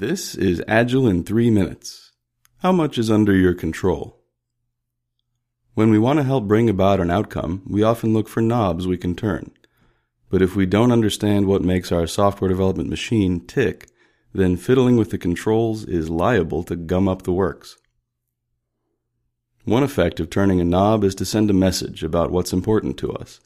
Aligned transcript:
This 0.00 0.36
is 0.36 0.62
Agile 0.68 1.08
in 1.08 1.24
3 1.24 1.50
minutes. 1.50 2.12
How 2.58 2.70
much 2.70 2.98
is 2.98 3.10
under 3.10 3.34
your 3.34 3.52
control? 3.52 4.22
When 5.74 5.90
we 5.90 5.98
want 5.98 6.20
to 6.20 6.22
help 6.22 6.44
bring 6.46 6.70
about 6.70 7.00
an 7.00 7.10
outcome, 7.10 7.64
we 7.66 7.82
often 7.82 8.12
look 8.12 8.28
for 8.28 8.40
knobs 8.40 8.86
we 8.86 8.96
can 8.96 9.16
turn. 9.16 9.50
But 10.30 10.40
if 10.40 10.54
we 10.54 10.66
don't 10.66 10.92
understand 10.92 11.48
what 11.48 11.62
makes 11.62 11.90
our 11.90 12.06
software 12.06 12.48
development 12.48 12.88
machine 12.88 13.44
tick, 13.44 13.90
then 14.32 14.56
fiddling 14.56 14.96
with 14.96 15.10
the 15.10 15.18
controls 15.18 15.84
is 15.84 16.08
liable 16.08 16.62
to 16.62 16.76
gum 16.76 17.08
up 17.08 17.22
the 17.22 17.32
works. 17.32 17.76
One 19.64 19.82
effect 19.82 20.20
of 20.20 20.30
turning 20.30 20.60
a 20.60 20.64
knob 20.64 21.02
is 21.02 21.16
to 21.16 21.24
send 21.24 21.50
a 21.50 21.54
message 21.54 22.04
about 22.04 22.30
what's 22.30 22.52
important 22.52 22.98
to 22.98 23.12
us. 23.14 23.40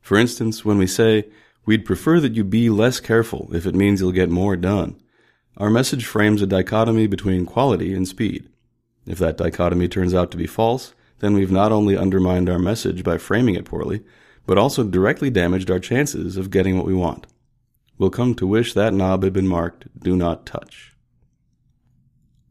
For 0.00 0.16
instance, 0.16 0.64
when 0.64 0.78
we 0.78 0.86
say, 0.86 1.30
we'd 1.66 1.84
prefer 1.84 2.20
that 2.20 2.36
you 2.36 2.44
be 2.44 2.70
less 2.70 3.00
careful 3.00 3.50
if 3.52 3.66
it 3.66 3.74
means 3.74 4.00
you'll 4.00 4.12
get 4.12 4.30
more 4.30 4.54
done, 4.56 4.96
our 5.60 5.68
message 5.68 6.06
frames 6.06 6.40
a 6.40 6.46
dichotomy 6.46 7.06
between 7.06 7.44
quality 7.44 7.92
and 7.92 8.08
speed. 8.08 8.48
If 9.06 9.18
that 9.18 9.36
dichotomy 9.36 9.88
turns 9.88 10.14
out 10.14 10.30
to 10.30 10.38
be 10.38 10.46
false, 10.46 10.94
then 11.18 11.34
we've 11.34 11.52
not 11.52 11.70
only 11.70 11.98
undermined 11.98 12.48
our 12.48 12.58
message 12.58 13.04
by 13.04 13.18
framing 13.18 13.56
it 13.56 13.66
poorly, 13.66 14.02
but 14.46 14.56
also 14.56 14.84
directly 14.84 15.28
damaged 15.28 15.70
our 15.70 15.78
chances 15.78 16.38
of 16.38 16.50
getting 16.50 16.78
what 16.78 16.86
we 16.86 16.94
want. 16.94 17.26
We'll 17.98 18.08
come 18.08 18.34
to 18.36 18.46
wish 18.46 18.72
that 18.72 18.94
knob 18.94 19.22
had 19.22 19.34
been 19.34 19.46
marked 19.46 19.84
Do 20.02 20.16
Not 20.16 20.46
Touch. 20.46 20.96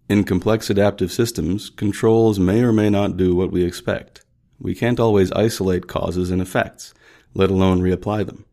In 0.08 0.24
complex 0.24 0.70
adaptive 0.70 1.12
systems, 1.12 1.72
controls 1.72 2.38
may 2.38 2.62
or 2.62 2.72
may 2.72 2.92
not 2.92 3.18
do 3.18 3.36
what 3.36 3.52
we 3.52 3.64
expect. 3.64 4.24
We 4.60 4.76
can't 4.76 5.00
always 5.00 5.32
isolate 5.32 5.88
causes 5.88 6.30
and 6.30 6.44
effects, 6.44 6.94
let 7.34 7.50
alone 7.50 7.82
reapply 7.82 8.28
them. 8.28 8.46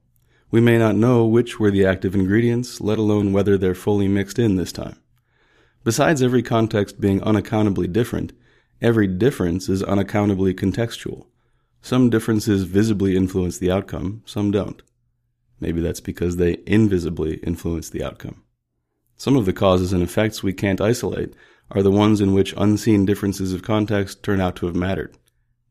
We 0.51 0.61
may 0.61 0.79
not 0.79 0.97
know 0.97 1.27
which 1.27 1.59
were 1.59 1.71
the 1.71 1.85
active 1.85 2.15
ingredients, 2.15 2.81
let 2.81 2.99
alone 2.99 3.33
whether 3.33 3.59
they're 3.59 3.75
fully 3.75 4.09
mixed 4.09 4.39
in 4.39 4.57
this 4.57 4.73
time. 4.73 5.01
Besides 5.83 6.23
every 6.23 6.43
context 6.43 7.01
being 7.01 7.21
unaccountably 7.21 7.89
different, 7.89 8.33
every 8.80 9.07
difference 9.07 9.69
is 9.69 9.83
unaccountably 9.83 10.55
contextual. 10.55 11.27
Some 11.83 12.11
differences 12.11 12.65
visibly 12.65 13.16
influence 13.16 13.59
the 13.59 13.71
outcome, 13.71 14.23
some 14.25 14.51
don't. 14.51 14.83
Maybe 15.61 15.80
that's 15.80 16.01
because 16.01 16.37
they 16.37 16.59
invisibly 16.66 17.37
influence 17.37 17.91
the 17.91 18.03
outcome. 18.03 18.43
Some 19.16 19.37
of 19.37 19.47
the 19.47 19.53
causes 19.53 19.93
and 19.93 20.03
effects 20.03 20.43
we 20.43 20.53
can't 20.53 20.81
isolate 20.81 21.35
are 21.71 21.83
the 21.83 21.91
ones 21.91 22.21
in 22.21 22.33
which 22.33 22.55
unseen 22.57 23.07
differences 23.07 23.53
of 23.53 23.63
context 23.63 24.23
turn 24.23 24.41
out 24.41 24.57
to 24.57 24.66
have 24.66 24.77
mattered. 24.77 25.16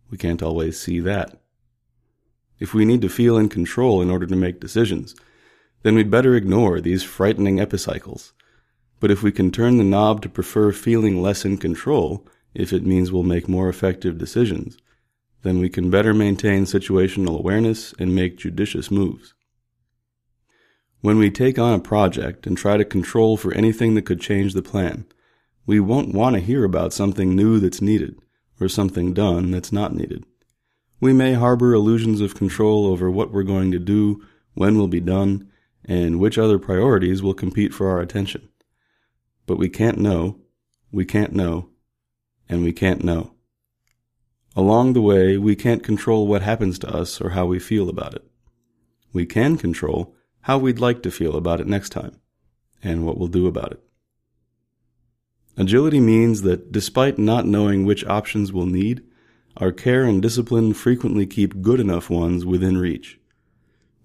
We 0.09 0.17
can't 0.17 0.41
always 0.41 0.79
see 0.79 0.99
that. 1.01 1.41
If 2.59 2.73
we 2.73 2.85
need 2.85 3.01
to 3.01 3.09
feel 3.09 3.37
in 3.37 3.49
control 3.49 4.01
in 4.01 4.09
order 4.09 4.25
to 4.25 4.35
make 4.35 4.59
decisions, 4.59 5.15
then 5.83 5.95
we'd 5.95 6.09
better 6.09 6.35
ignore 6.35 6.79
these 6.79 7.03
frightening 7.03 7.59
epicycles. 7.59 8.33
But 8.99 9.11
if 9.11 9.21
we 9.21 9.31
can 9.31 9.51
turn 9.51 9.77
the 9.77 9.83
knob 9.83 10.21
to 10.21 10.29
prefer 10.29 10.71
feeling 10.71 11.21
less 11.21 11.45
in 11.45 11.57
control, 11.57 12.25
if 12.53 12.71
it 12.71 12.85
means 12.85 13.11
we'll 13.11 13.23
make 13.23 13.49
more 13.49 13.69
effective 13.69 14.17
decisions, 14.17 14.77
then 15.43 15.59
we 15.59 15.69
can 15.69 15.91
better 15.91 16.13
maintain 16.13 16.63
situational 16.63 17.37
awareness 17.37 17.93
and 17.99 18.15
make 18.15 18.37
judicious 18.37 18.89
moves. 18.89 19.33
When 21.01 21.19
we 21.19 21.29
take 21.29 21.59
on 21.59 21.73
a 21.73 21.79
project 21.79 22.47
and 22.47 22.57
try 22.57 22.77
to 22.77 22.85
control 22.85 23.37
for 23.37 23.53
anything 23.53 23.93
that 23.93 24.05
could 24.05 24.21
change 24.21 24.53
the 24.53 24.63
plan, 24.63 25.05
we 25.67 25.79
won't 25.79 26.15
want 26.15 26.35
to 26.35 26.41
hear 26.41 26.63
about 26.63 26.93
something 26.93 27.35
new 27.35 27.59
that's 27.59 27.81
needed 27.81 28.17
or 28.59 28.67
something 28.67 29.13
done 29.13 29.51
that's 29.51 29.71
not 29.71 29.93
needed. 29.93 30.25
We 30.99 31.13
may 31.13 31.33
harbor 31.33 31.73
illusions 31.73 32.21
of 32.21 32.35
control 32.35 32.85
over 32.85 33.11
what 33.11 33.31
we're 33.31 33.43
going 33.43 33.71
to 33.71 33.79
do, 33.79 34.23
when 34.53 34.77
will 34.77 34.87
be 34.87 35.01
done, 35.01 35.49
and 35.83 36.19
which 36.19 36.37
other 36.37 36.57
priorities 36.57 37.21
will 37.21 37.33
compete 37.33 37.73
for 37.73 37.89
our 37.89 37.99
attention. 37.99 38.49
But 39.45 39.57
we 39.57 39.69
can't 39.69 39.99
know, 39.99 40.39
we 40.91 41.05
can't 41.05 41.33
know, 41.33 41.69
and 42.47 42.63
we 42.63 42.71
can't 42.71 43.03
know. 43.03 43.33
Along 44.55 44.93
the 44.93 45.01
way, 45.01 45.37
we 45.37 45.55
can't 45.55 45.83
control 45.83 46.27
what 46.27 46.41
happens 46.41 46.79
to 46.79 46.89
us 46.89 47.19
or 47.19 47.31
how 47.31 47.45
we 47.45 47.59
feel 47.59 47.89
about 47.89 48.13
it. 48.13 48.25
We 49.11 49.25
can 49.25 49.57
control 49.57 50.15
how 50.41 50.57
we'd 50.57 50.79
like 50.79 51.03
to 51.03 51.11
feel 51.11 51.35
about 51.35 51.59
it 51.59 51.67
next 51.67 51.89
time, 51.89 52.21
and 52.81 53.05
what 53.05 53.17
we'll 53.17 53.27
do 53.27 53.47
about 53.47 53.73
it. 53.73 53.83
Agility 55.57 55.99
means 55.99 56.41
that 56.43 56.71
despite 56.71 57.17
not 57.17 57.45
knowing 57.45 57.85
which 57.85 58.05
options 58.05 58.53
we'll 58.53 58.65
need, 58.65 59.03
our 59.57 59.71
care 59.71 60.03
and 60.03 60.21
discipline 60.21 60.73
frequently 60.73 61.25
keep 61.25 61.61
good 61.61 61.79
enough 61.79 62.09
ones 62.09 62.45
within 62.45 62.77
reach. 62.77 63.19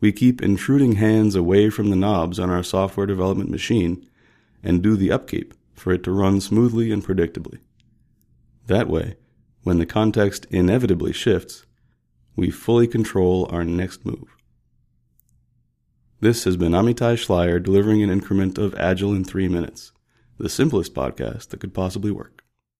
We 0.00 0.12
keep 0.12 0.40
intruding 0.40 0.92
hands 0.92 1.34
away 1.34 1.70
from 1.70 1.90
the 1.90 1.96
knobs 1.96 2.38
on 2.38 2.50
our 2.50 2.62
software 2.62 3.06
development 3.06 3.50
machine 3.50 4.08
and 4.62 4.82
do 4.82 4.96
the 4.96 5.12
upkeep 5.12 5.54
for 5.74 5.92
it 5.92 6.02
to 6.04 6.12
run 6.12 6.40
smoothly 6.40 6.92
and 6.92 7.04
predictably. 7.04 7.58
That 8.66 8.88
way, 8.88 9.16
when 9.62 9.78
the 9.78 9.86
context 9.86 10.46
inevitably 10.50 11.12
shifts, 11.12 11.66
we 12.36 12.50
fully 12.50 12.86
control 12.86 13.48
our 13.50 13.64
next 13.64 14.06
move. 14.06 14.36
This 16.20 16.44
has 16.44 16.56
been 16.56 16.72
Amitai 16.72 17.16
Schleier 17.16 17.62
delivering 17.62 18.02
an 18.02 18.10
increment 18.10 18.58
of 18.58 18.74
Agile 18.76 19.14
in 19.14 19.24
three 19.24 19.48
minutes, 19.48 19.92
the 20.38 20.48
simplest 20.48 20.94
podcast 20.94 21.48
that 21.48 21.60
could 21.60 21.74
possibly 21.74 22.10
work. 22.10 22.39